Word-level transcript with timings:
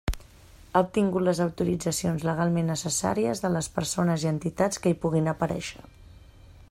Ha 0.19 0.79
obtingut 0.83 1.25
les 1.27 1.41
autoritzacions 1.45 2.25
legalment 2.29 2.71
necessàries 2.73 3.45
de 3.45 3.53
les 3.57 3.71
persones 3.79 4.27
i 4.27 4.31
entitats 4.33 4.83
que 4.87 4.95
hi 4.95 4.99
puguin 5.05 5.35
aparèixer. 5.37 5.89